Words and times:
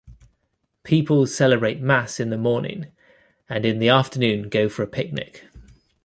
People 0.81 1.27
celebrate 1.27 1.79
mass 1.79 2.19
in 2.19 2.31
the 2.31 2.37
morning, 2.39 2.87
and 3.47 3.67
in 3.67 3.77
the 3.77 3.89
afternoon 3.89 4.49
go 4.49 4.67
for 4.67 4.81
a 4.81 4.87
picnic. 4.87 5.45